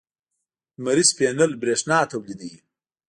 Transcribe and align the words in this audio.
لمریز 0.81 1.09
پینل 1.17 1.51
برېښنا 1.61 1.97
تولیدوي. 2.11 2.57